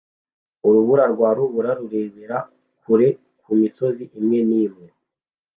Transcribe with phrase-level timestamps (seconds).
[0.67, 2.37] Urubura rwa rubura rurebera
[2.81, 3.07] kure
[3.43, 4.87] ku misozi imwe n'imwe